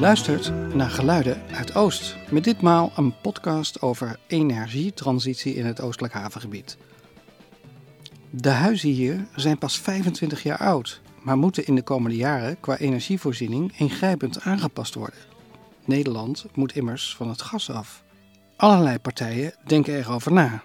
Luistert 0.00 0.74
naar 0.74 0.90
Geluiden 0.90 1.42
uit 1.52 1.74
Oost. 1.74 2.16
Met 2.30 2.44
ditmaal 2.44 2.92
een 2.96 3.20
podcast 3.20 3.82
over 3.82 4.18
energietransitie 4.26 5.54
in 5.54 5.66
het 5.66 5.80
Oostelijk 5.80 6.14
havengebied. 6.14 6.76
De 8.30 8.48
huizen 8.48 8.88
hier 8.88 9.26
zijn 9.36 9.58
pas 9.58 9.78
25 9.78 10.42
jaar 10.42 10.58
oud, 10.58 11.00
maar 11.22 11.38
moeten 11.38 11.66
in 11.66 11.74
de 11.74 11.82
komende 11.82 12.16
jaren 12.16 12.60
qua 12.60 12.76
energievoorziening 12.76 13.78
ingrijpend 13.78 14.40
aangepast 14.40 14.94
worden. 14.94 15.18
Nederland 15.84 16.46
moet 16.54 16.76
immers 16.76 17.16
van 17.16 17.28
het 17.28 17.42
gas 17.42 17.70
af. 17.70 18.02
Allerlei 18.56 18.98
partijen 18.98 19.54
denken 19.66 19.94
erover 19.94 20.32
na. 20.32 20.62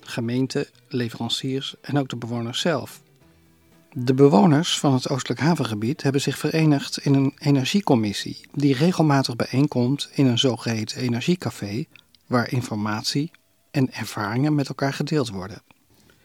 Gemeenten, 0.00 0.66
leveranciers 0.88 1.74
en 1.80 1.98
ook 1.98 2.08
de 2.08 2.16
bewoners 2.16 2.60
zelf. 2.60 3.04
De 3.98 4.14
bewoners 4.14 4.78
van 4.78 4.92
het 4.92 5.08
Oostelijk 5.08 5.40
Havengebied 5.40 6.02
hebben 6.02 6.20
zich 6.20 6.38
verenigd 6.38 6.98
in 6.98 7.14
een 7.14 7.34
energiecommissie 7.38 8.40
die 8.52 8.74
regelmatig 8.74 9.36
bijeenkomt 9.36 10.08
in 10.12 10.26
een 10.26 10.38
zogeheten 10.38 11.00
energiecafé 11.00 11.84
waar 12.26 12.52
informatie 12.52 13.30
en 13.70 13.92
ervaringen 13.92 14.54
met 14.54 14.68
elkaar 14.68 14.92
gedeeld 14.92 15.30
worden. 15.30 15.62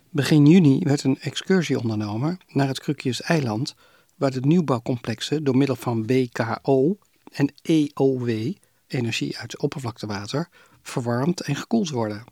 Begin 0.10 0.46
juni 0.46 0.80
werd 0.80 1.04
een 1.04 1.20
excursie 1.20 1.80
ondernomen 1.80 2.40
naar 2.48 2.68
het 2.68 2.80
Krukjes 2.80 3.22
eiland 3.22 3.76
waar 4.16 4.32
de 4.32 4.42
nieuwbouwcomplexen 4.42 5.44
door 5.44 5.58
middel 5.58 5.76
van 5.76 6.06
BKO 6.06 6.98
en 7.32 7.54
EOW, 7.62 8.54
energie 8.88 9.38
uit 9.38 9.60
oppervlaktewater, 9.60 10.50
verwarmd 10.82 11.42
en 11.42 11.56
gekoeld 11.56 11.90
worden. 11.90 12.24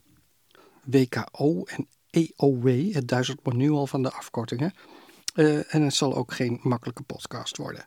WKO 0.85 1.63
en 1.63 1.87
EOW, 2.09 2.93
het 2.93 3.07
duizelt 3.07 3.45
me 3.45 3.53
nu 3.53 3.69
al 3.69 3.87
van 3.87 4.03
de 4.03 4.11
afkortingen, 4.11 4.73
uh, 5.39 5.73
en 5.73 5.81
het 5.81 5.93
zal 5.93 6.15
ook 6.15 6.33
geen 6.33 6.59
makkelijke 6.63 7.03
podcast 7.03 7.57
worden. 7.57 7.85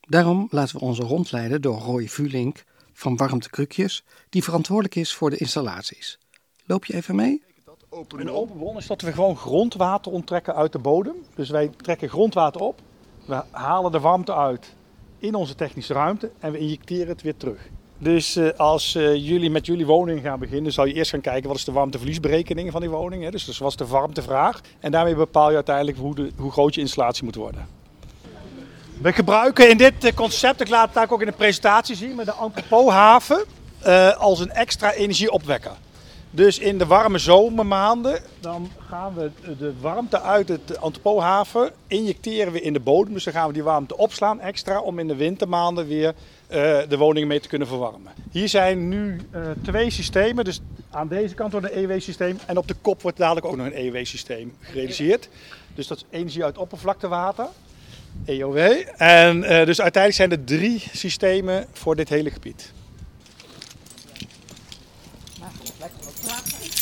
Daarom 0.00 0.48
laten 0.50 0.76
we 0.76 0.84
onze 0.84 1.02
rondleiden 1.02 1.62
door 1.62 1.78
Roy 1.78 2.08
Vulink 2.08 2.64
van 2.92 3.16
Warmte 3.16 3.50
Krukjes, 3.50 4.04
die 4.28 4.42
verantwoordelijk 4.44 4.94
is 4.94 5.14
voor 5.14 5.30
de 5.30 5.36
installaties. 5.36 6.18
Loop 6.66 6.84
je 6.84 6.94
even 6.94 7.14
mee? 7.14 7.42
Een 8.10 8.30
open 8.30 8.56
bron 8.56 8.76
is 8.76 8.86
dat 8.86 9.02
we 9.02 9.12
gewoon 9.12 9.36
grondwater 9.36 10.12
onttrekken 10.12 10.54
uit 10.54 10.72
de 10.72 10.78
bodem. 10.78 11.16
Dus 11.34 11.50
wij 11.50 11.68
trekken 11.68 12.08
grondwater 12.08 12.60
op, 12.60 12.80
we 13.24 13.42
halen 13.50 13.92
de 13.92 14.00
warmte 14.00 14.34
uit 14.34 14.74
in 15.18 15.34
onze 15.34 15.54
technische 15.54 15.92
ruimte 15.92 16.30
en 16.38 16.52
we 16.52 16.58
injecteren 16.58 17.08
het 17.08 17.22
weer 17.22 17.36
terug. 17.36 17.68
Dus 17.98 18.36
uh, 18.36 18.48
als 18.56 18.94
uh, 18.94 19.14
jullie 19.14 19.50
met 19.50 19.66
jullie 19.66 19.86
woning 19.86 20.20
gaan 20.20 20.38
beginnen, 20.38 20.72
zal 20.72 20.84
je 20.84 20.94
eerst 20.94 21.10
gaan 21.10 21.20
kijken 21.20 21.48
wat 21.48 21.58
is 21.58 21.64
de 21.64 21.72
warmteverliesberekening 21.72 22.72
van 22.72 22.80
die 22.80 22.90
woning. 22.90 23.22
Hè? 23.22 23.30
Dus, 23.30 23.44
dus 23.44 23.58
wat 23.58 23.70
is 23.70 23.76
de 23.76 23.86
warmtevraag. 23.86 24.60
En 24.80 24.90
daarmee 24.90 25.14
bepaal 25.14 25.48
je 25.48 25.54
uiteindelijk 25.54 25.98
hoe, 25.98 26.14
de, 26.14 26.30
hoe 26.36 26.50
groot 26.50 26.74
je 26.74 26.80
installatie 26.80 27.24
moet 27.24 27.34
worden. 27.34 27.66
We 29.02 29.12
gebruiken 29.12 29.70
in 29.70 29.76
dit 29.76 30.04
eh, 30.04 30.14
concept, 30.14 30.60
ik 30.60 30.68
laat 30.68 30.94
het 30.94 31.10
ook 31.10 31.20
in 31.20 31.26
de 31.26 31.32
presentatie 31.32 31.96
zien, 31.96 32.14
met 32.14 32.26
de 32.26 32.32
Antropohaven 32.32 33.44
uh, 33.86 34.16
als 34.16 34.40
een 34.40 34.50
extra 34.50 34.92
energieopwekker. 34.92 35.72
Dus 36.30 36.58
in 36.58 36.78
de 36.78 36.86
warme 36.86 37.18
zomermaanden 37.18 38.20
dan 38.40 38.70
gaan 38.88 39.14
we 39.14 39.30
de 39.58 39.72
warmte 39.80 40.20
uit 40.20 40.48
het 40.48 40.80
Antropohaven 40.80 41.72
injecteren 41.86 42.52
we 42.52 42.60
in 42.60 42.72
de 42.72 42.80
bodem. 42.80 43.12
Dus 43.12 43.24
dan 43.24 43.32
gaan 43.32 43.46
we 43.46 43.52
die 43.52 43.62
warmte 43.62 43.96
opslaan 43.96 44.40
extra 44.40 44.80
om 44.80 44.98
in 44.98 45.08
de 45.08 45.16
wintermaanden 45.16 45.86
weer 45.86 46.14
uh, 46.14 46.54
de 46.88 46.96
woningen 46.96 47.28
mee 47.28 47.40
te 47.40 47.48
kunnen 47.48 47.68
verwarmen. 47.68 48.12
Hier 48.30 48.48
zijn 48.48 48.88
nu 48.88 49.20
uh, 49.34 49.40
twee 49.62 49.90
systemen. 49.90 50.44
Dus 50.44 50.60
aan 50.90 51.08
deze 51.08 51.34
kant 51.34 51.52
wordt 51.52 51.72
een 51.72 51.90
EW-systeem 51.90 52.38
en 52.46 52.56
op 52.56 52.68
de 52.68 52.76
kop 52.82 53.02
wordt 53.02 53.18
dadelijk 53.18 53.46
ook 53.46 53.56
nog 53.56 53.66
een 53.66 53.74
EW-systeem 53.74 54.56
gerealiseerd. 54.60 55.28
Dus 55.74 55.86
dat 55.86 55.96
is 55.96 56.04
energie 56.10 56.44
uit 56.44 56.58
oppervlaktewater. 56.58 57.46
EOW. 58.24 58.58
En 58.96 59.36
uh, 59.36 59.48
dus 59.48 59.80
uiteindelijk 59.80 60.14
zijn 60.14 60.30
er 60.30 60.44
drie 60.44 60.84
systemen 60.92 61.66
voor 61.72 61.96
dit 61.96 62.08
hele 62.08 62.30
gebied. 62.30 62.72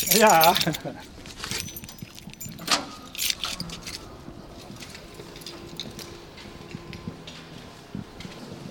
Ja. 0.09 0.53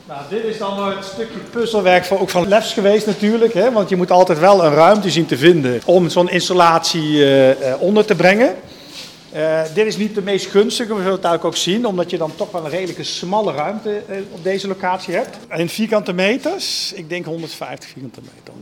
Nou, 0.06 0.20
dit 0.30 0.44
is 0.44 0.58
dan 0.58 0.88
het 0.88 1.04
stukje 1.04 1.38
puzzelwerk 1.50 2.04
van, 2.04 2.18
ook 2.18 2.30
van 2.30 2.48
Lefs 2.48 2.72
geweest 2.72 3.06
natuurlijk. 3.06 3.54
Hè? 3.54 3.72
Want 3.72 3.88
je 3.88 3.96
moet 3.96 4.10
altijd 4.10 4.38
wel 4.38 4.64
een 4.64 4.74
ruimte 4.74 5.10
zien 5.10 5.26
te 5.26 5.36
vinden 5.36 5.80
om 5.84 6.08
zo'n 6.08 6.30
installatie 6.30 7.10
uh, 7.10 7.48
uh, 7.48 7.54
onder 7.78 8.04
te 8.04 8.14
brengen. 8.14 8.56
Uh, 9.36 9.62
dit 9.74 9.86
is 9.86 9.96
niet 9.96 10.14
de 10.14 10.22
meest 10.22 10.46
gunstige, 10.46 10.94
we 10.94 11.00
zullen 11.00 11.16
het 11.16 11.24
eigenlijk 11.24 11.54
ook 11.54 11.62
zien, 11.62 11.86
omdat 11.86 12.10
je 12.10 12.18
dan 12.18 12.34
toch 12.34 12.50
wel 12.50 12.64
een 12.64 12.70
redelijke 12.70 13.02
smalle 13.02 13.52
ruimte 13.52 14.02
op 14.30 14.44
deze 14.44 14.68
locatie 14.68 15.14
hebt. 15.14 15.36
In 15.56 15.68
vierkante 15.68 16.12
meters, 16.12 16.92
ik 16.92 17.08
denk 17.08 17.24
150 17.24 17.88
vierkante 17.88 18.20
meter. 18.20 18.52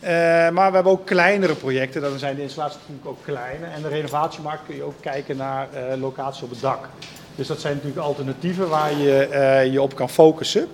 Uh, 0.00 0.08
maar 0.54 0.68
we 0.68 0.74
hebben 0.74 0.92
ook 0.92 1.06
kleinere 1.06 1.54
projecten, 1.54 2.00
dan 2.00 2.18
zijn 2.18 2.36
de 2.36 2.42
installaties 2.42 2.78
natuurlijk 2.80 3.08
ook 3.08 3.24
kleiner. 3.24 3.68
En 3.68 3.82
de 3.82 3.88
renovatiemarkt 3.88 4.66
kun 4.66 4.76
je 4.76 4.82
ook 4.82 5.00
kijken 5.00 5.36
naar 5.36 5.68
locaties 5.98 6.42
op 6.42 6.50
het 6.50 6.60
dak. 6.60 6.88
Dus 7.34 7.46
dat 7.46 7.60
zijn 7.60 7.74
natuurlijk 7.74 8.06
alternatieven 8.06 8.68
waar 8.68 8.96
je 8.96 9.68
je 9.72 9.82
op 9.82 9.94
kan 9.94 10.10
focussen. 10.10 10.68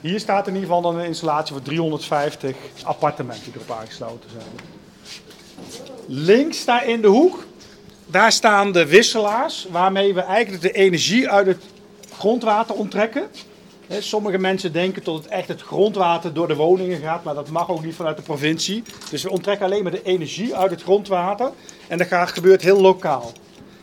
Hier 0.00 0.20
staat 0.20 0.46
in 0.46 0.54
ieder 0.54 0.68
geval 0.68 0.82
dan 0.82 0.98
een 0.98 1.06
installatie 1.06 1.52
voor 1.52 1.62
350 1.62 2.56
appartementen 2.82 3.44
die 3.44 3.52
erop 3.54 3.78
aangesloten 3.78 4.30
zijn. 4.30 4.46
Links 6.06 6.64
daar 6.64 6.88
in 6.88 7.00
de 7.00 7.08
hoek, 7.08 7.44
daar 8.12 8.32
staan 8.32 8.72
de 8.72 8.86
wisselaars 8.86 9.66
waarmee 9.70 10.14
we 10.14 10.20
eigenlijk 10.20 10.62
de 10.62 10.72
energie 10.72 11.30
uit 11.30 11.46
het 11.46 11.62
grondwater 12.18 12.74
onttrekken. 12.74 13.22
Sommige 13.88 14.38
mensen 14.38 14.72
denken 14.72 15.04
dat 15.04 15.14
het 15.14 15.26
echt 15.26 15.48
het 15.48 15.62
grondwater 15.62 16.32
door 16.32 16.48
de 16.48 16.56
woningen 16.56 17.00
gaat, 17.00 17.24
maar 17.24 17.34
dat 17.34 17.50
mag 17.50 17.70
ook 17.70 17.84
niet 17.84 17.94
vanuit 17.94 18.16
de 18.16 18.22
provincie. 18.22 18.82
Dus 19.10 19.22
we 19.22 19.30
onttrekken 19.30 19.66
alleen 19.66 19.82
maar 19.82 19.92
de 19.92 20.02
energie 20.02 20.56
uit 20.56 20.70
het 20.70 20.82
grondwater 20.82 21.50
en 21.88 21.98
dat 21.98 22.08
gebeurt 22.10 22.62
heel 22.62 22.80
lokaal. 22.80 23.32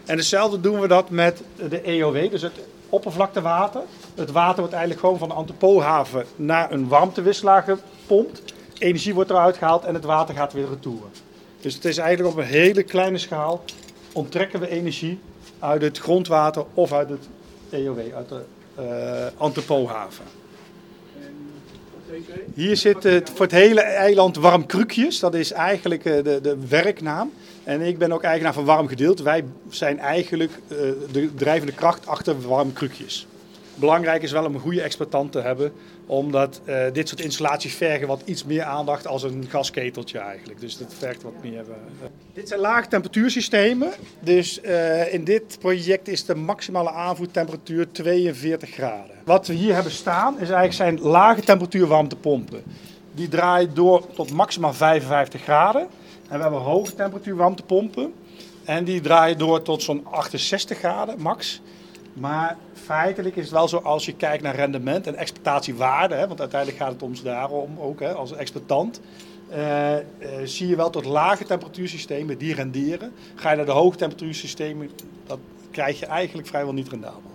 En 0.05 0.17
hetzelfde 0.17 0.59
doen 0.59 0.79
we 0.79 0.87
dat 0.87 1.09
met 1.09 1.41
de 1.69 1.81
EOW, 1.81 2.31
dus 2.31 2.41
het 2.41 2.59
oppervlaktewater. 2.89 3.81
Het 4.15 4.31
water 4.31 4.59
wordt 4.59 4.73
eigenlijk 4.73 5.01
gewoon 5.01 5.17
van 5.17 5.27
de 5.27 5.33
Antropohaven 5.33 6.25
naar 6.35 6.71
een 6.71 6.87
warmtewisselaar 6.87 7.63
gepompt. 7.63 8.41
Energie 8.77 9.13
wordt 9.13 9.29
eruit 9.29 9.57
gehaald 9.57 9.83
en 9.83 9.93
het 9.93 10.03
water 10.03 10.35
gaat 10.35 10.53
weer 10.53 10.69
retour. 10.69 11.03
Dus 11.61 11.73
het 11.73 11.85
is 11.85 11.97
eigenlijk 11.97 12.35
op 12.35 12.41
een 12.41 12.49
hele 12.49 12.83
kleine 12.83 13.17
schaal 13.17 13.63
onttrekken 14.13 14.59
we 14.59 14.69
energie 14.69 15.19
uit 15.59 15.81
het 15.81 15.97
grondwater 15.97 16.65
of 16.73 16.93
uit 16.93 17.09
het 17.09 17.27
EOW, 17.69 17.99
uit 18.15 18.29
de 18.29 18.41
uh, 18.79 19.41
Antropohaven. 19.41 20.25
Hier 22.53 22.77
zit 22.77 23.07
voor 23.33 23.45
het 23.45 23.51
hele 23.51 23.81
eiland 23.81 24.35
Warm 24.35 24.65
Krukjes. 24.65 25.19
Dat 25.19 25.33
is 25.33 25.51
eigenlijk 25.51 26.05
uh, 26.05 26.23
de, 26.23 26.39
de 26.41 26.57
werknaam. 26.67 27.31
En 27.63 27.81
ik 27.81 27.97
ben 27.97 28.11
ook 28.11 28.23
eigenaar 28.23 28.53
van 28.53 28.65
Warm 28.65 28.87
Gedeeld. 28.87 29.21
Wij 29.21 29.43
zijn 29.69 29.99
eigenlijk 29.99 30.51
uh, 30.67 30.77
de 31.11 31.33
drijvende 31.35 31.73
kracht 31.73 32.07
achter 32.07 32.47
Warm 32.47 32.73
Krukjes. 32.73 33.27
Belangrijk 33.79 34.23
is 34.23 34.31
wel 34.31 34.45
om 34.45 34.53
een 34.53 34.59
goede 34.59 34.81
exploitant 34.81 35.31
te 35.31 35.39
hebben, 35.39 35.71
omdat 36.05 36.61
uh, 36.65 36.83
dit 36.93 37.07
soort 37.07 37.21
installaties 37.21 37.73
vergen 37.73 38.07
wat 38.07 38.21
iets 38.25 38.43
meer 38.43 38.63
aandacht 38.63 39.07
als 39.07 39.23
een 39.23 39.45
gasketeltje 39.49 40.19
eigenlijk. 40.19 40.59
Dus 40.59 40.77
dat 40.77 40.93
vergt 40.97 41.23
wat 41.23 41.33
meer. 41.41 41.59
Uh, 41.59 41.75
dit 42.33 42.47
zijn 42.47 42.59
lage 42.59 42.87
temperatuursystemen. 42.87 43.91
Dus 44.19 44.61
uh, 44.63 45.13
in 45.13 45.23
dit 45.23 45.57
project 45.59 46.07
is 46.07 46.25
de 46.25 46.35
maximale 46.35 46.91
aanvoertemperatuur 46.91 47.91
42 47.91 48.69
graden. 48.69 49.15
Wat 49.25 49.47
we 49.47 49.53
hier 49.53 49.73
hebben 49.73 49.91
staan 49.91 50.33
is 50.33 50.49
eigenlijk 50.49 50.73
zijn 50.73 50.99
lage 51.01 51.41
temperatuur 51.41 51.87
warmtepompen. 51.87 52.63
Die 53.13 53.27
draaien 53.27 53.73
door 53.73 54.13
tot 54.13 54.31
maximaal 54.31 54.73
55 54.73 55.41
graden. 55.41 55.87
En 56.29 56.37
we 56.37 56.41
hebben 56.41 56.59
hoge 56.59 56.95
temperatuur 56.95 57.35
warmtepompen. 57.35 58.13
En 58.65 58.83
die 58.83 59.01
draaien 59.01 59.37
door 59.37 59.61
tot 59.61 59.83
zo'n 59.83 60.05
68 60.05 60.77
graden 60.77 61.21
max. 61.21 61.61
Maar 62.13 62.57
feitelijk 62.73 63.35
is 63.35 63.43
het 63.43 63.53
wel 63.53 63.67
zo 63.67 63.77
als 63.77 64.05
je 64.05 64.15
kijkt 64.15 64.43
naar 64.43 64.55
rendement 64.55 65.07
en 65.07 65.15
exploitatiewaarde, 65.15 66.15
hè, 66.15 66.27
want 66.27 66.39
uiteindelijk 66.39 66.81
gaat 66.81 66.91
het 66.91 67.03
ons 67.03 67.23
daarom 67.23 67.79
ook 67.79 67.99
hè, 67.99 68.13
als 68.13 68.31
exploitant. 68.31 69.01
Uh, 69.51 69.93
uh, 69.93 70.01
zie 70.43 70.67
je 70.67 70.75
wel 70.75 70.89
tot 70.89 71.05
lage 71.05 71.43
temperatuursystemen 71.43 72.37
die 72.37 72.53
renderen. 72.53 73.11
Ga 73.35 73.49
je 73.49 73.55
naar 73.55 73.65
de 73.65 73.71
hoge 73.71 73.97
temperatuursystemen, 73.97 74.89
dat 75.27 75.39
krijg 75.71 75.99
je 75.99 76.05
eigenlijk 76.05 76.47
vrijwel 76.47 76.73
niet 76.73 76.89
rendabel. 76.89 77.28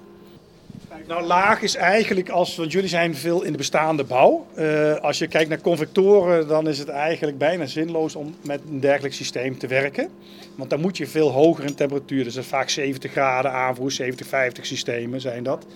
Nou, 1.07 1.23
laag 1.23 1.63
is 1.63 1.75
eigenlijk 1.75 2.29
als, 2.29 2.57
want 2.57 2.73
jullie 2.73 2.89
zijn 2.89 3.15
veel 3.15 3.43
in 3.43 3.53
de 3.53 3.59
bestaande 3.59 4.05
bouw. 4.05 4.47
Uh, 4.59 4.95
als 4.95 5.19
je 5.19 5.27
kijkt 5.27 5.49
naar 5.49 5.61
convectoren, 5.61 6.49
dan 6.49 6.69
is 6.69 6.79
het 6.79 6.89
eigenlijk 6.89 7.39
bijna 7.39 7.67
zinloos 7.67 8.17
om 8.17 8.35
met 8.43 8.61
een 8.69 8.81
dergelijk 8.81 9.15
systeem 9.15 9.59
te 9.59 9.67
werken. 9.67 10.09
Want 10.55 10.71
dan 10.71 10.81
moet 10.81 10.97
je 10.97 11.07
veel 11.07 11.31
hoger 11.31 11.65
in 11.65 11.75
temperatuur. 11.75 12.25
Dus 12.25 12.35
dat 12.35 12.45
vaak 12.45 12.69
70 12.69 13.11
graden 13.11 13.53
aanvoer, 13.53 13.91
70, 13.91 14.27
50 14.27 14.67
systemen 14.67 15.21
zijn 15.21 15.43
dat. 15.43 15.67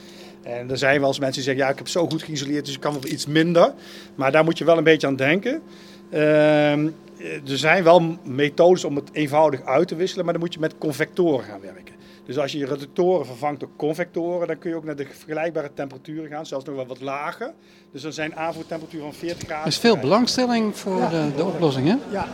En 0.42 0.70
er 0.70 0.78
zijn 0.78 1.00
wel 1.00 1.08
eens 1.08 1.18
mensen 1.18 1.42
die 1.42 1.44
zeggen, 1.44 1.64
ja, 1.64 1.70
ik 1.70 1.78
heb 1.78 1.88
zo 1.88 2.08
goed 2.08 2.22
geïsoleerd, 2.22 2.64
dus 2.64 2.74
ik 2.74 2.80
kan 2.80 2.92
wel 2.92 3.10
iets 3.10 3.26
minder. 3.26 3.72
Maar 4.14 4.32
daar 4.32 4.44
moet 4.44 4.58
je 4.58 4.64
wel 4.64 4.78
een 4.78 4.84
beetje 4.84 5.06
aan 5.06 5.16
denken. 5.16 5.62
Uh, 6.10 6.72
er 7.20 7.58
zijn 7.58 7.84
wel 7.84 8.18
methodes 8.22 8.84
om 8.84 8.96
het 8.96 9.08
eenvoudig 9.12 9.64
uit 9.64 9.88
te 9.88 9.96
wisselen, 9.96 10.24
maar 10.24 10.34
dan 10.34 10.42
moet 10.42 10.54
je 10.54 10.60
met 10.60 10.78
convectoren 10.78 11.44
gaan 11.44 11.60
werken. 11.60 11.97
Dus 12.28 12.38
als 12.38 12.52
je 12.52 12.58
je 12.58 12.66
reductoren 12.66 13.26
vervangt 13.26 13.60
door 13.60 13.68
convectoren, 13.76 14.46
dan 14.46 14.58
kun 14.58 14.70
je 14.70 14.76
ook 14.76 14.84
naar 14.84 14.96
de 14.96 15.06
vergelijkbare 15.10 15.70
temperaturen 15.74 16.30
gaan, 16.30 16.46
zelfs 16.46 16.64
nog 16.64 16.74
wel 16.74 16.86
wat 16.86 17.00
lager. 17.00 17.52
Dus 17.92 18.02
dan 18.02 18.12
zijn 18.12 18.36
aanvoertemperatuur 18.36 19.00
van 19.00 19.12
40 19.12 19.38
graden. 19.38 19.62
Er 19.62 19.68
is 19.68 19.78
veel 19.78 19.96
belangstelling 19.96 20.76
voor 20.76 20.98
ja. 20.98 21.08
de, 21.08 21.34
de 21.36 21.44
oplossing, 21.44 21.86
hè? 21.88 21.96
Ja. 22.10 22.28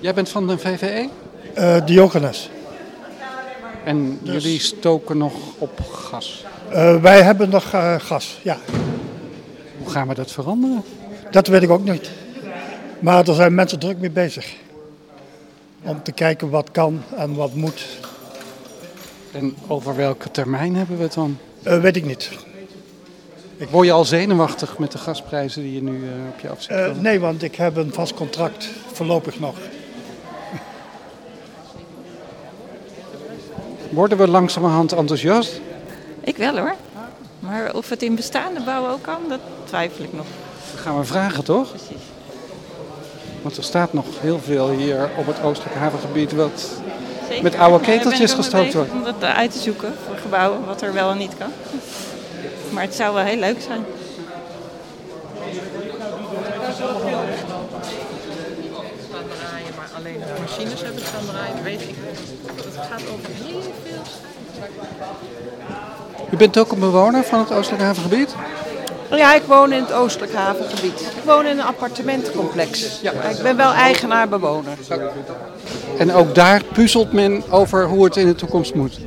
Jij 0.00 0.14
bent 0.14 0.28
van 0.28 0.46
de 0.46 0.58
VVE? 0.58 1.08
Uh, 1.58 1.86
Diogenes. 1.86 2.50
En 3.84 4.18
dus... 4.22 4.42
jullie 4.42 4.60
stoken 4.60 5.18
nog 5.18 5.34
op 5.58 5.80
gas? 5.80 6.44
Uh, 6.72 7.02
wij 7.02 7.22
hebben 7.22 7.48
nog 7.48 7.72
uh, 7.74 7.94
gas, 7.98 8.40
ja. 8.42 8.56
Hoe 9.78 9.90
gaan 9.90 10.08
we 10.08 10.14
dat 10.14 10.32
veranderen? 10.32 10.82
Dat 11.30 11.46
weet 11.46 11.62
ik 11.62 11.70
ook 11.70 11.84
niet. 11.84 12.10
Maar 13.00 13.28
er 13.28 13.34
zijn 13.34 13.54
mensen 13.54 13.78
druk 13.78 13.98
mee 13.98 14.10
bezig. 14.10 14.56
Om 15.82 16.02
te 16.02 16.12
kijken 16.12 16.50
wat 16.50 16.70
kan 16.70 17.02
en 17.16 17.34
wat 17.34 17.54
moet. 17.54 18.08
En 19.32 19.56
over 19.66 19.96
welke 19.96 20.30
termijn 20.30 20.76
hebben 20.76 20.96
we 20.96 21.02
het 21.02 21.14
dan? 21.14 21.38
Uh, 21.66 21.80
weet 21.80 21.96
ik 21.96 22.04
niet. 22.04 22.30
Ik... 23.56 23.68
Word 23.68 23.86
je 23.86 23.92
al 23.92 24.04
zenuwachtig 24.04 24.78
met 24.78 24.92
de 24.92 24.98
gasprijzen 24.98 25.62
die 25.62 25.74
je 25.74 25.82
nu 25.82 25.98
uh, 25.98 26.08
op 26.32 26.40
je 26.40 26.48
af 26.48 26.62
ziet 26.62 26.70
uh, 26.70 26.96
Nee, 26.98 27.20
want 27.20 27.42
ik 27.42 27.54
heb 27.54 27.76
een 27.76 27.92
vast 27.92 28.14
contract 28.14 28.68
voorlopig 28.92 29.40
nog. 29.40 29.54
Worden 33.90 34.18
we 34.18 34.28
langzamerhand 34.28 34.92
enthousiast? 34.92 35.60
Ik 36.20 36.36
wel 36.36 36.58
hoor. 36.58 36.74
Maar 37.38 37.74
of 37.74 37.88
het 37.88 38.02
in 38.02 38.14
bestaande 38.14 38.60
bouwen 38.60 38.90
ook 38.90 39.02
kan, 39.02 39.20
dat 39.28 39.40
twijfel 39.64 40.04
ik 40.04 40.12
nog. 40.12 40.26
Dat 40.72 40.80
gaan 40.80 40.98
we 40.98 41.04
vragen 41.04 41.44
toch? 41.44 41.68
Precies. 41.68 42.04
Want 43.42 43.56
er 43.56 43.62
staat 43.62 43.92
nog 43.92 44.04
heel 44.20 44.38
veel 44.38 44.70
hier 44.70 45.10
op 45.16 45.26
het 45.26 45.42
oostelijke 45.42 45.78
havengebied 45.78 46.32
wat 46.32 46.80
Zeker. 47.30 47.44
met 47.44 47.56
oude 47.56 47.84
keteltjes 47.84 48.32
gestookt 48.32 48.74
wordt. 48.74 48.90
Om 48.90 49.04
dat 49.04 49.22
uit 49.22 49.52
te 49.52 49.58
zoeken 49.58 49.94
voor 50.06 50.16
gebouwen, 50.16 50.64
wat 50.66 50.82
er 50.82 50.92
wel 50.92 51.10
en 51.10 51.18
niet 51.18 51.36
kan. 51.38 51.52
Maar 52.70 52.82
het 52.82 52.94
zou 52.94 53.14
wel 53.14 53.24
heel 53.24 53.38
leuk 53.38 53.60
zijn. 53.60 53.84
maar 59.76 59.88
alleen 59.96 60.18
de 60.18 60.40
machines 60.40 60.82
hebben 60.82 61.02
staan 61.06 61.24
draaien, 61.26 61.62
weet 61.62 61.80
ik. 61.80 61.94
Het 62.56 62.86
gaat 62.90 63.02
over 63.12 63.30
heel 63.44 63.62
veel. 63.62 64.02
U 66.30 66.36
bent 66.36 66.58
ook 66.58 66.72
een 66.72 66.78
bewoner 66.78 67.24
van 67.24 67.38
het 67.38 67.52
Oostelijk 67.52 67.82
Havengebied? 67.82 68.34
Ja, 69.10 69.34
ik 69.34 69.42
woon 69.42 69.72
in 69.72 69.80
het 69.80 69.92
Oostelijk 69.92 70.34
Havengebied. 70.34 71.00
Ik 71.00 71.24
woon 71.24 71.46
in 71.46 71.58
een 71.58 71.64
appartementencomplex. 71.64 73.00
Ja. 73.02 73.12
Ik 73.12 73.42
ben 73.42 73.56
wel 73.56 73.72
eigenaar-bewoner. 73.72 74.76
En 76.00 76.12
ook 76.12 76.34
daar 76.34 76.64
puzzelt 76.64 77.12
men 77.12 77.50
over 77.50 77.88
hoe 77.88 78.04
het 78.04 78.16
in 78.16 78.26
de 78.26 78.34
toekomst 78.34 78.74
moet? 78.74 79.00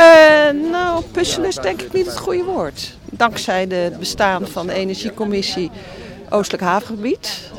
Uh, 0.00 0.70
nou, 0.70 1.04
puzzelen 1.12 1.48
is 1.48 1.54
denk 1.54 1.82
ik 1.82 1.92
niet 1.92 2.06
het 2.06 2.18
goede 2.18 2.44
woord. 2.44 2.96
Dankzij 3.04 3.66
het 3.68 3.98
bestaan 3.98 4.46
van 4.46 4.66
de 4.66 4.72
Energiecommissie 4.72 5.70
Oostelijk 6.30 6.62
Havengebied, 6.62 7.50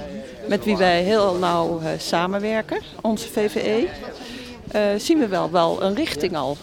met 0.47 0.65
wie 0.65 0.77
wij 0.77 1.03
heel 1.03 1.35
nauw 1.35 1.81
uh, 1.81 1.87
samenwerken, 1.97 2.81
onze 3.01 3.27
VVE, 3.27 3.87
uh, 4.75 4.81
zien 4.97 5.19
we 5.19 5.27
wel, 5.27 5.51
wel 5.51 5.83
een 5.83 5.95
richting 5.95 6.35
al. 6.35 6.57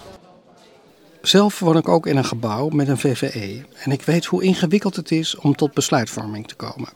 Zelf 1.22 1.58
woon 1.58 1.76
ik 1.76 1.88
ook 1.88 2.06
in 2.06 2.16
een 2.16 2.24
gebouw 2.24 2.68
met 2.68 2.88
een 2.88 2.98
VVE 2.98 3.64
en 3.84 3.92
ik 3.92 4.02
weet 4.02 4.24
hoe 4.24 4.42
ingewikkeld 4.42 4.96
het 4.96 5.10
is 5.10 5.36
om 5.36 5.54
tot 5.54 5.74
besluitvorming 5.74 6.48
te 6.48 6.54
komen. 6.54 6.88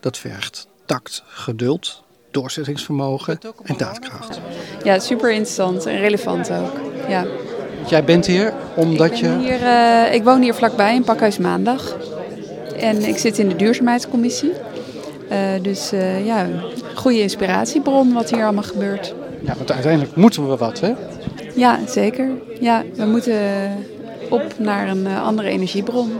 Dat 0.00 0.18
vergt 0.18 0.66
tact, 0.86 1.22
geduld, 1.26 2.03
doorzettingsvermogen 2.34 3.38
en 3.62 3.74
daadkracht. 3.76 4.40
Ja, 4.84 4.98
super 4.98 5.30
interessant 5.30 5.86
en 5.86 5.98
relevant 5.98 6.50
ook. 6.50 6.80
Ja. 7.08 7.24
Jij 7.86 8.04
bent 8.04 8.26
hier 8.26 8.52
omdat 8.74 9.06
ik 9.06 9.14
je. 9.14 9.36
Hier, 9.38 9.60
uh, 9.60 10.14
ik 10.14 10.24
woon 10.24 10.42
hier 10.42 10.54
vlakbij 10.54 10.94
in 10.94 11.04
Pakhuis 11.04 11.38
Maandag. 11.38 11.96
En 12.78 13.02
ik 13.02 13.18
zit 13.18 13.38
in 13.38 13.48
de 13.48 13.56
duurzaamheidscommissie. 13.56 14.52
Uh, 15.30 15.38
dus 15.62 15.92
uh, 15.92 16.26
ja, 16.26 16.46
goede 16.94 17.20
inspiratiebron 17.20 18.12
wat 18.12 18.30
hier 18.30 18.42
allemaal 18.42 18.62
gebeurt. 18.62 19.14
Ja, 19.40 19.54
want 19.56 19.72
uiteindelijk 19.72 20.16
moeten 20.16 20.48
we 20.48 20.56
wat, 20.56 20.80
hè? 20.80 20.92
Ja, 21.54 21.78
zeker. 21.86 22.28
Ja, 22.60 22.82
we 22.94 23.04
moeten 23.04 23.38
op 24.30 24.44
naar 24.58 24.88
een 24.88 25.06
andere 25.06 25.48
energiebron. 25.48 26.12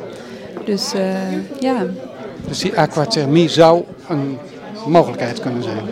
Dus 0.65 0.93
ja. 1.61 1.87
Dus 2.49 2.59
die 2.59 2.79
aquathermie 2.79 3.49
zou 3.49 3.85
een 4.09 4.39
mogelijkheid 4.87 5.41
kunnen 5.41 5.63
zijn? 5.63 5.85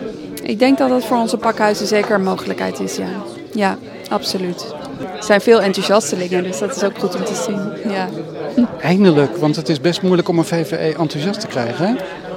Ik 0.43 0.59
denk 0.59 0.77
dat 0.77 0.89
dat 0.89 1.05
voor 1.05 1.17
onze 1.17 1.37
pakhuizen 1.37 1.87
zeker 1.87 2.15
een 2.15 2.23
mogelijkheid 2.23 2.79
is, 2.79 2.95
ja. 2.95 3.07
Ja, 3.53 3.77
absoluut. 4.09 4.75
Er 5.17 5.23
zijn 5.23 5.41
veel 5.41 5.61
enthousiastelingen, 5.61 6.43
dus 6.43 6.59
dat 6.59 6.75
is 6.75 6.83
ook 6.83 6.99
goed 6.99 7.15
om 7.15 7.23
te 7.23 7.35
zien. 7.45 7.91
Ja. 7.93 8.09
Eindelijk, 8.81 9.37
want 9.37 9.55
het 9.55 9.69
is 9.69 9.81
best 9.81 10.01
moeilijk 10.01 10.27
om 10.27 10.37
een 10.37 10.45
VVE 10.45 10.95
enthousiast 10.97 11.39
te 11.39 11.47
krijgen, 11.47 11.87
hè? 11.87 11.93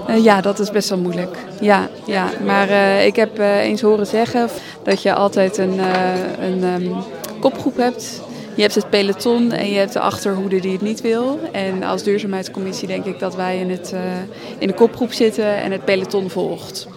Uh, 0.09 0.25
ja, 0.25 0.41
dat 0.41 0.59
is 0.59 0.71
best 0.71 0.89
wel 0.89 0.99
moeilijk. 0.99 1.37
Ja, 1.61 1.89
ja. 2.05 2.29
maar 2.45 2.69
uh, 2.69 3.07
ik 3.07 3.17
heb 3.17 3.39
uh, 3.39 3.57
eens 3.57 3.81
horen 3.81 4.07
zeggen 4.07 4.49
dat 4.83 5.03
je 5.03 5.15
altijd 5.15 5.59
een, 5.59 5.81
een 6.41 6.63
um, 6.63 6.95
kopgroep 7.41 7.77
hebt. 7.77 8.21
Je 8.57 8.63
hebt 8.63 8.75
het 8.75 8.91
peloton 8.91 9.53
en 9.53 9.71
je 9.71 9.79
hebt 9.79 9.93
de 9.93 10.01
achterhoede 10.01 10.61
die 10.61 10.73
het 10.73 10.81
niet 10.81 11.01
wil. 11.01 11.41
En 11.53 11.83
als 11.83 12.03
duurzaamheidscommissie 12.03 12.89
denk 12.89 13.05
ik 13.05 13.19
dat 13.19 13.35
wij 13.35 13.59
in, 13.59 13.71
het, 13.71 13.95
in 14.59 14.67
de 14.67 14.75
kopgroep 14.75 15.13
zitten 15.13 15.57
en 15.57 15.73
het 15.73 15.85
peloton 15.85 16.31
volgt. 16.31 16.89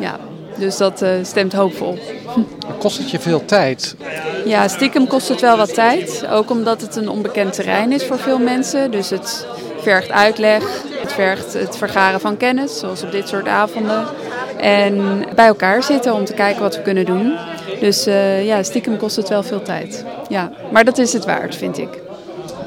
Ja, 0.00 0.18
dus 0.58 0.76
dat 0.76 1.04
stemt 1.22 1.52
hoopvol. 1.52 1.98
Kost 2.78 2.98
het 2.98 3.10
je 3.10 3.18
veel 3.18 3.44
tijd? 3.44 3.96
Ja, 4.44 4.68
stiekem 4.68 5.06
kost 5.06 5.28
het 5.28 5.40
wel 5.40 5.56
wat 5.56 5.74
tijd. 5.74 6.26
Ook 6.30 6.50
omdat 6.50 6.80
het 6.80 6.96
een 6.96 7.08
onbekend 7.08 7.52
terrein 7.52 7.92
is 7.92 8.04
voor 8.04 8.18
veel 8.18 8.38
mensen. 8.38 8.90
Dus 8.90 9.10
het 9.10 9.46
vergt 9.78 10.10
uitleg, 10.10 10.82
het 11.00 11.12
vergt 11.12 11.52
het 11.52 11.76
vergaren 11.76 12.20
van 12.20 12.36
kennis, 12.36 12.78
zoals 12.78 13.02
op 13.02 13.12
dit 13.12 13.28
soort 13.28 13.48
avonden. 13.48 14.04
En 14.56 15.24
bij 15.34 15.46
elkaar 15.46 15.82
zitten 15.82 16.14
om 16.14 16.24
te 16.24 16.34
kijken 16.34 16.62
wat 16.62 16.76
we 16.76 16.82
kunnen 16.82 17.04
doen. 17.04 17.36
Dus 17.84 18.06
uh, 18.06 18.44
ja, 18.44 18.62
stiekem 18.62 18.96
kost 18.96 19.16
het 19.16 19.28
wel 19.28 19.42
veel 19.42 19.62
tijd. 19.62 20.04
Ja, 20.28 20.52
maar 20.72 20.84
dat 20.84 20.98
is 20.98 21.12
het 21.12 21.24
waard, 21.24 21.56
vind 21.56 21.78
ik. 21.78 21.88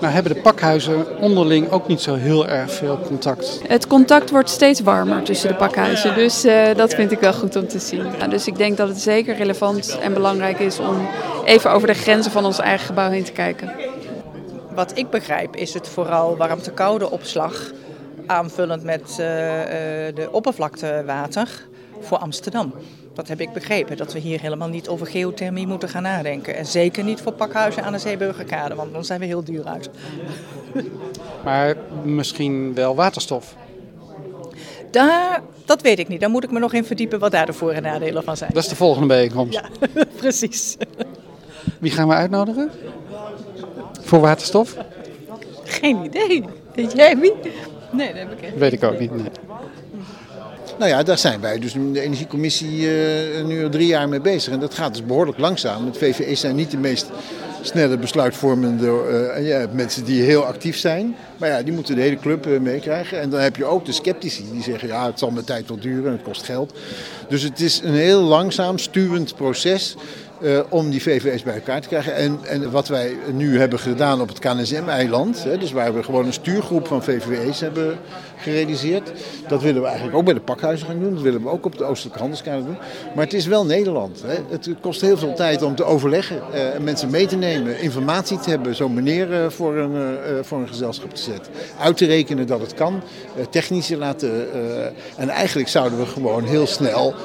Nou 0.02 0.14
hebben 0.14 0.34
de 0.34 0.42
pakhuizen 0.42 1.20
onderling 1.20 1.72
ook 1.72 1.88
niet 1.88 2.02
zo 2.02 2.16
heel 2.16 2.48
erg 2.48 2.72
veel 2.72 3.00
contact. 3.00 3.60
Het 3.68 3.88
contact 3.88 4.30
wordt 4.30 4.50
steeds 4.50 4.80
warmer 4.80 5.24
tussen 5.24 5.50
de 5.50 5.56
pakhuizen, 5.56 6.16
dus 6.16 6.46
uh, 6.46 6.76
dat 6.76 6.94
vind 6.94 7.12
ik 7.12 7.20
wel 7.20 7.34
goed 7.34 7.56
om 7.56 7.68
te 7.68 7.80
zien. 7.80 8.06
Ja, 8.20 8.28
dus 8.28 8.48
ik 8.48 8.58
denk 8.58 8.78
dat 8.78 8.88
het 8.88 9.02
zeker 9.02 9.36
relevant 9.36 9.98
en 10.02 10.14
belangrijk 10.14 10.60
is 10.60 10.80
om 10.80 11.08
even 11.46 11.72
over 11.72 11.88
de 11.88 11.94
grenzen 11.94 12.32
van 12.32 12.46
ons 12.46 12.60
eigen 12.60 12.86
gebouw 12.86 13.10
heen 13.10 13.24
te 13.24 13.32
kijken. 13.32 13.72
Wat 14.76 14.92
ik 14.98 15.10
begrijp 15.10 15.56
is 15.56 15.74
het 15.74 15.88
vooral 15.88 16.38
warmte-koude 16.38 17.12
opslag 17.12 17.72
aanvullend 18.26 18.84
met 18.84 19.02
uh, 19.02 19.18
de 19.18 20.28
oppervlaktewater 20.32 21.50
voor 22.02 22.18
Amsterdam. 22.18 22.74
Dat 23.18 23.28
heb 23.28 23.42
ik 23.42 23.54
begrepen, 23.54 23.98
dat 23.98 24.14
we 24.14 24.20
hier 24.20 24.40
helemaal 24.42 24.68
niet 24.68 24.88
over 24.88 25.08
geothermie 25.08 25.68
moeten 25.68 25.90
gaan 25.90 26.04
nadenken. 26.04 26.56
En 26.56 26.66
zeker 26.66 27.04
niet 27.04 27.22
voor 27.22 27.32
pakhuizen 27.32 27.84
aan 27.84 27.92
de 27.92 27.98
Zeeburgerkade, 28.00 28.76
want 28.76 28.94
dan 28.94 29.06
zijn 29.06 29.20
we 29.20 29.26
heel 29.26 29.44
duur 29.44 29.66
uit. 29.66 29.90
Maar 31.44 31.76
misschien 32.04 32.74
wel 32.74 32.96
waterstof? 32.96 33.56
Daar, 34.92 35.42
dat 35.66 35.82
weet 35.82 36.00
ik 36.00 36.08
niet. 36.08 36.20
Daar 36.20 36.30
moet 36.30 36.44
ik 36.44 36.52
me 36.52 36.60
nog 36.60 36.74
in 36.74 36.86
verdiepen 36.86 37.20
wat 37.20 37.32
daar 37.32 37.46
de 37.46 37.54
voor- 37.54 37.72
en 37.72 37.82
nadelen 37.84 38.24
van 38.24 38.38
zijn. 38.38 38.52
Dat 38.54 38.64
is 38.64 38.70
de 38.70 38.76
volgende 38.76 39.08
bijeenkomst? 39.08 39.54
Ja, 39.54 39.70
precies. 40.18 40.78
Wie 41.80 41.92
gaan 41.92 42.08
we 42.08 42.14
uitnodigen? 42.14 42.72
Voor 44.02 44.20
waterstof? 44.20 44.78
Geen 45.64 46.04
idee. 46.04 46.44
Weet 46.76 46.92
jij 46.92 47.18
wie? 47.18 47.34
Nee, 47.92 48.08
dat 48.08 48.18
heb 48.18 48.32
ik 48.32 48.42
echt 48.42 48.56
Weet 48.58 48.74
ik 48.74 48.84
ook 48.84 49.00
niet, 49.00 49.16
nee. 49.16 49.26
Nou 50.78 50.90
ja, 50.90 51.04
daar 51.04 51.18
zijn 51.18 51.42
wij 51.42 51.60
dus 51.60 51.74
de 51.74 52.02
energiecommissie 52.02 52.80
uh, 52.80 53.46
nu 53.46 53.64
al 53.64 53.70
drie 53.70 53.88
jaar 53.88 54.10
mee 54.10 54.22
bezig. 54.22 54.54
En 54.54 54.60
dat 54.60 54.74
gaat 54.74 54.94
dus 54.94 55.06
behoorlijk 55.06 55.38
langzaam. 55.38 55.86
Het 55.86 55.98
VVE 55.98 56.36
zijn 56.36 56.56
niet 56.56 56.72
de 56.72 56.78
meest 56.78 57.10
snelle 57.62 57.98
besluitvormende 57.98 58.86
uh, 59.38 59.48
ja, 59.48 59.68
mensen 59.72 60.04
die 60.06 60.22
heel 60.22 60.46
actief 60.46 60.78
zijn. 60.78 61.16
Maar 61.38 61.50
ja, 61.50 61.62
die 61.62 61.74
moeten 61.74 61.96
de 61.96 62.02
hele 62.02 62.20
club 62.20 62.48
uh, 62.48 62.60
meekrijgen. 62.60 63.20
En 63.20 63.30
dan 63.30 63.40
heb 63.40 63.56
je 63.56 63.66
ook 63.66 63.86
de 63.86 63.92
sceptici 63.92 64.46
die 64.52 64.64
zeggen, 64.64 64.88
ja, 64.88 65.06
het 65.06 65.20
zal 65.20 65.32
met 65.32 65.46
tijd 65.46 65.68
wel 65.68 65.80
duren 65.80 66.06
en 66.06 66.12
het 66.12 66.22
kost 66.22 66.44
geld. 66.44 66.74
Dus 67.30 67.42
het 67.42 67.60
is 67.60 67.82
een 67.84 67.94
heel 67.94 68.22
langzaam 68.22 68.78
sturend 68.78 69.36
proces. 69.36 69.96
Uh, 70.42 70.60
om 70.70 70.90
die 70.90 71.02
VVS 71.02 71.44
bij 71.44 71.54
elkaar 71.54 71.82
te 71.82 71.88
krijgen. 71.88 72.16
En, 72.16 72.40
en 72.44 72.72
wat 72.72 72.88
wij 72.88 73.16
nu 73.32 73.60
hebben 73.60 73.80
gedaan 73.80 74.22
op 74.22 74.28
het 74.28 74.40
KNSM-eiland, 74.40 75.46
dus 75.60 75.72
waar 75.72 75.94
we 75.94 76.04
gewoon 76.04 76.26
een 76.26 76.34
stuurgroep 76.34 76.88
van 76.88 77.04
VVV's 77.04 77.60
hebben 77.60 77.98
gerealiseerd, 78.38 79.12
dat 79.48 79.62
willen 79.62 79.82
we 79.82 79.88
eigenlijk 79.88 80.18
ook 80.18 80.26
bij 80.26 80.34
de 80.34 80.40
pakhuizen 80.40 80.88
gaan 80.88 81.00
doen. 81.00 81.14
Dat 81.14 81.24
willen 81.24 81.44
we 81.44 81.50
ook 81.50 81.66
op 81.66 81.78
de 81.78 81.84
Oostelijke 81.84 82.20
Handelskamer 82.20 82.66
doen. 82.66 82.78
Maar 83.16 83.24
het 83.24 83.34
is 83.34 83.46
wel 83.46 83.66
Nederland. 83.66 84.24
Hè. 84.26 84.36
Het 84.50 84.70
kost 84.82 85.02
heel 85.02 85.18
veel 85.18 85.34
tijd 85.34 85.62
om 85.62 85.76
te 85.76 85.84
overleggen, 85.84 86.42
uh, 86.54 86.84
mensen 86.84 87.10
mee 87.10 87.26
te 87.26 87.36
nemen, 87.36 87.80
informatie 87.80 88.40
te 88.40 88.50
hebben, 88.50 88.76
zo'n 88.76 88.94
meneer 88.94 89.32
uh, 89.32 89.50
voor, 89.50 89.78
een, 89.78 90.18
voor 90.46 90.60
een 90.60 90.68
gezelschap 90.68 91.14
te 91.14 91.22
zetten. 91.22 91.54
Uit 91.80 91.98
te 91.98 92.06
rekenen 92.06 92.48
dat 92.48 92.60
het 92.60 92.74
kan, 92.74 93.02
technici 93.50 93.98
laten. 93.98 94.48
en 95.18 95.30
eigenlijk 95.30 95.70
zouden 95.70 96.00
we 96.00 96.06
gewoon 96.06 96.44
heel 96.44 96.68
snel 96.68 97.16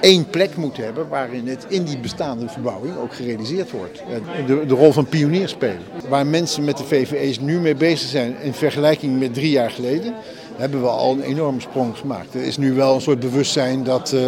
één 0.00 0.30
plek 0.30 0.56
moeten 0.56 0.84
hebben 0.84 1.08
waarin 1.08 1.48
het 1.48 1.64
in 1.68 1.84
die 1.84 1.98
bestaande 1.98 2.48
verbouwing 2.48 2.96
ook 2.96 3.14
gerealiseerd 3.14 3.70
wordt. 3.70 4.02
De, 4.46 4.66
de 4.66 4.74
rol 4.74 4.92
van 4.92 5.06
pionier 5.06 5.48
spelen. 5.48 5.82
Waar 6.08 6.26
mensen 6.26 6.64
met 6.64 6.76
de 6.76 6.84
VVE's 6.84 7.40
nu 7.40 7.58
mee 7.60 7.74
bezig 7.74 8.08
zijn 8.08 8.36
in 8.42 8.52
vergelijking 8.52 9.18
met 9.18 9.34
drie 9.34 9.50
jaar 9.50 9.70
geleden, 9.70 10.14
hebben 10.56 10.80
we 10.80 10.88
al 10.88 11.12
een 11.12 11.22
enorme 11.22 11.60
sprong 11.60 11.96
gemaakt. 11.96 12.34
Er 12.34 12.42
is 12.42 12.56
nu 12.56 12.72
wel 12.72 12.94
een 12.94 13.00
soort 13.00 13.20
bewustzijn 13.20 13.84
dat, 13.84 14.12
eh, 14.12 14.26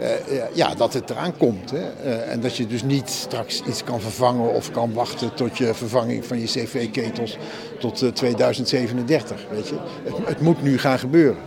eh, 0.00 0.42
ja, 0.52 0.74
dat 0.74 0.92
het 0.92 1.10
eraan 1.10 1.36
komt. 1.36 1.70
Hè. 1.70 1.78
Eh, 1.78 2.32
en 2.32 2.40
dat 2.40 2.56
je 2.56 2.66
dus 2.66 2.82
niet 2.82 3.08
straks 3.08 3.62
iets 3.68 3.84
kan 3.84 4.00
vervangen 4.00 4.54
of 4.54 4.70
kan 4.70 4.92
wachten 4.92 5.34
tot 5.34 5.58
je 5.58 5.74
vervanging 5.74 6.24
van 6.24 6.40
je 6.40 6.46
CV-ketels 6.46 7.36
tot 7.78 8.02
eh, 8.02 8.08
2037. 8.08 9.46
Weet 9.50 9.68
je. 9.68 9.74
Het, 10.02 10.28
het 10.28 10.40
moet 10.40 10.62
nu 10.62 10.78
gaan 10.78 10.98
gebeuren. 10.98 11.38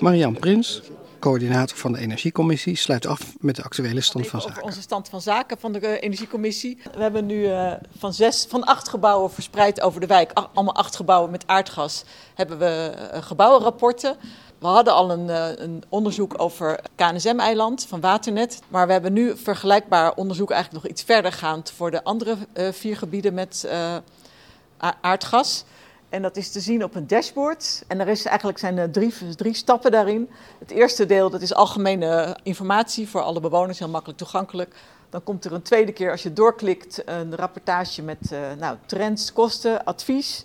Marian 0.00 0.34
Prins, 0.38 0.82
coördinator 1.22 1.76
van 1.76 1.92
de 1.92 1.98
Energiecommissie, 1.98 2.76
sluit 2.76 3.06
af 3.06 3.20
met 3.40 3.56
de 3.56 3.62
actuele 3.62 4.00
stand 4.00 4.26
van 4.26 4.40
zaken. 4.40 4.62
Onze 4.62 4.80
stand 4.80 5.08
van 5.08 5.20
zaken 5.20 5.58
van 5.58 5.72
de 5.72 5.78
eh, 5.78 6.02
Energiecommissie. 6.02 6.78
We 6.94 7.02
hebben 7.02 7.26
nu 7.26 7.46
eh, 7.46 7.72
van, 7.98 8.12
zes, 8.12 8.46
van 8.48 8.64
acht 8.64 8.88
gebouwen 8.88 9.30
verspreid 9.30 9.80
over 9.80 10.00
de 10.00 10.06
wijk, 10.06 10.30
ach- 10.32 10.50
allemaal 10.54 10.74
acht 10.74 10.96
gebouwen 10.96 11.30
met 11.30 11.46
aardgas, 11.46 12.04
hebben 12.34 12.58
we 12.58 12.92
eh, 13.10 13.22
gebouwenrapporten. 13.22 14.16
We 14.58 14.66
hadden 14.66 14.94
al 14.94 15.10
een, 15.10 15.28
een 15.62 15.82
onderzoek 15.88 16.34
over 16.36 16.80
KNSM-eiland 16.94 17.86
van 17.86 18.00
Waternet. 18.00 18.60
Maar 18.68 18.86
we 18.86 18.92
hebben 18.92 19.12
nu 19.12 19.36
vergelijkbaar 19.36 20.14
onderzoek 20.14 20.50
eigenlijk 20.50 20.82
nog 20.82 20.92
iets 20.92 21.02
verder 21.02 21.32
gaand 21.32 21.70
voor 21.70 21.90
de 21.90 22.04
andere 22.04 22.36
vier 22.72 22.96
gebieden 22.96 23.34
met 23.34 23.68
aardgas. 25.00 25.64
En 26.12 26.22
dat 26.22 26.36
is 26.36 26.50
te 26.50 26.60
zien 26.60 26.84
op 26.84 26.94
een 26.94 27.06
dashboard. 27.06 27.84
En 27.86 28.00
er 28.00 28.08
is 28.08 28.24
eigenlijk 28.24 28.58
zijn 28.58 28.78
er 28.78 28.90
drie, 28.90 29.12
drie 29.36 29.54
stappen 29.54 29.90
daarin. 29.90 30.28
Het 30.58 30.70
eerste 30.70 31.06
deel 31.06 31.30
dat 31.30 31.42
is 31.42 31.54
algemene 31.54 32.36
informatie 32.42 33.08
voor 33.08 33.20
alle 33.22 33.40
bewoners, 33.40 33.78
heel 33.78 33.88
makkelijk 33.88 34.18
toegankelijk. 34.18 34.74
Dan 35.10 35.22
komt 35.22 35.44
er 35.44 35.52
een 35.52 35.62
tweede 35.62 35.92
keer, 35.92 36.10
als 36.10 36.22
je 36.22 36.32
doorklikt, 36.32 37.02
een 37.08 37.36
rapportage 37.36 38.02
met 38.02 38.32
eh, 38.32 38.38
nou, 38.58 38.76
trends, 38.86 39.32
kosten, 39.32 39.84
advies. 39.84 40.44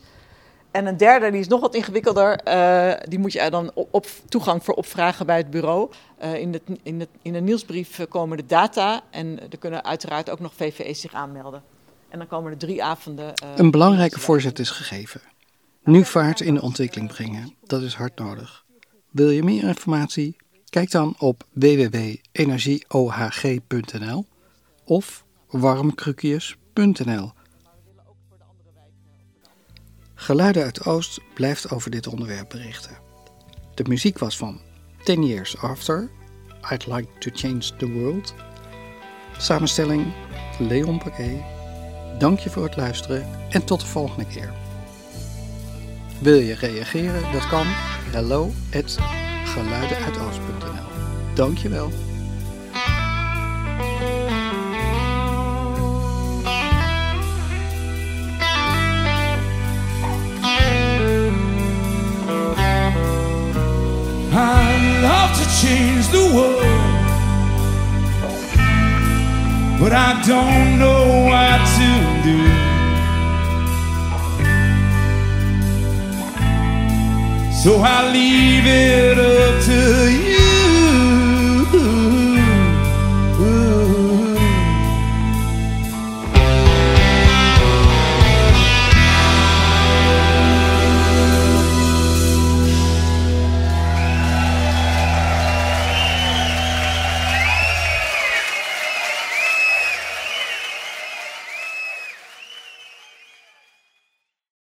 En 0.72 0.86
een 0.86 0.98
derde, 0.98 1.32
die 1.32 1.40
is 1.40 1.48
nog 1.48 1.60
wat 1.62 1.76
ingewikkelder. 1.76 2.36
eh, 2.40 2.94
die 3.10 3.20
moet 3.20 3.34
je 3.34 3.50
dan 3.50 3.72
op, 3.74 3.88
op 3.92 4.08
toegang 4.30 4.64
voor 4.64 4.74
opvragen 4.74 5.26
bij 5.26 5.38
het 5.38 5.50
bureau. 5.50 5.90
Eh, 6.18 6.34
in, 6.36 6.54
het, 6.54 6.62
in, 6.84 7.00
het, 7.00 7.10
in 7.22 7.34
de 7.34 7.40
nieuwsbrief 7.42 8.00
eh, 8.00 8.06
komen 8.10 8.38
de 8.38 8.46
data. 8.46 9.02
En 9.10 9.40
er 9.52 9.58
kunnen 9.58 9.84
uiteraard 9.86 10.30
ook 10.30 10.40
nog 10.40 10.54
VVE's 10.56 11.02
zich 11.02 11.14
aanmelden. 11.14 11.64
En 12.10 12.18
dan 12.18 12.28
komen 12.28 12.52
er 12.52 12.58
drie 12.58 12.84
avonden. 12.84 13.34
eh, 13.36 13.50
Een 13.56 13.72
belangrijke 13.72 14.20
voorzet 14.20 14.60
is 14.60 14.70
gegeven. 14.70 15.22
Nu 15.88 16.06
vaart 16.06 16.42
in 16.42 16.54
de 16.54 16.62
ontwikkeling 16.62 17.08
brengen. 17.08 17.56
Dat 17.64 17.82
is 17.82 17.94
hard 17.94 18.20
nodig. 18.20 18.66
Wil 19.12 19.30
je 19.30 19.44
meer 19.44 19.64
informatie? 19.64 20.36
Kijk 20.70 20.92
dan 20.92 21.16
op 21.20 21.48
www.energieohg.nl 21.54 24.26
of 24.84 25.26
warmkrukjes.nl. 25.48 27.32
Geluiden 30.16 30.64
uit 30.64 30.86
Oost 30.86 31.20
blijft 31.34 31.72
over 31.72 31.92
dit 31.92 32.08
onderwerp 32.08 32.50
berichten. 32.50 32.98
De 33.74 33.84
muziek 33.88 34.18
was 34.18 34.38
van 34.38 34.62
10 35.04 35.26
Years 35.26 35.58
After, 35.58 36.10
I'd 36.72 36.88
Like 36.88 37.08
to 37.20 37.32
Change 37.34 37.76
the 37.78 37.92
World. 37.92 38.34
Samenstelling 39.38 40.14
Leon 40.60 40.98
Paquet. 40.98 41.42
Dank 42.20 42.40
je 42.40 42.50
voor 42.50 42.64
het 42.64 42.76
luisteren 42.76 43.50
en 43.50 43.66
tot 43.66 43.80
de 43.80 43.86
volgende 43.86 44.28
keer. 44.28 44.67
Wil 46.20 46.40
je 46.40 46.56
reageren? 46.56 47.32
Dat 47.32 47.48
kan. 47.48 47.66
Hello 48.12 48.52
at 48.76 48.98
geluidenuitoost.nl 49.46 50.88
Dank 51.34 51.58
je 51.58 51.70
wel. 51.70 51.92
I 64.34 65.02
love 65.02 65.34
to 65.38 65.46
change 65.50 66.08
the 66.12 66.30
world, 66.34 66.62
but 69.80 69.92
I 69.92 70.22
don't 70.28 70.78
know 70.78 71.26
what 71.30 71.60
to 71.78 72.30
do. 72.30 72.67
So 77.68 77.82
I 77.82 78.10
leave 78.14 78.66
it 78.66 79.37